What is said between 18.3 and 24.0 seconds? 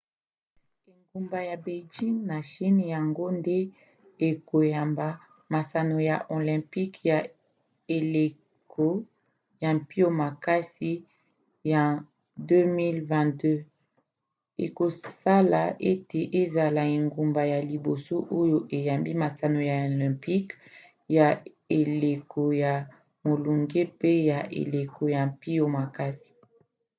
oyo eyambi masano ya olympique ya eleko ya molunge